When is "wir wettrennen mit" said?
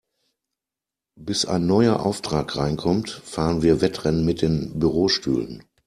3.61-4.41